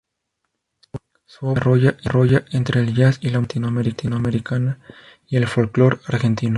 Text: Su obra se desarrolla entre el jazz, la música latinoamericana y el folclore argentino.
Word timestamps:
Su 1.27 1.45
obra 1.45 1.63
se 1.75 1.95
desarrolla 1.95 2.45
entre 2.53 2.79
el 2.79 2.95
jazz, 2.95 3.19
la 3.23 3.39
música 3.39 3.69
latinoamericana 3.83 4.79
y 5.27 5.35
el 5.37 5.45
folclore 5.45 5.99
argentino. 6.07 6.49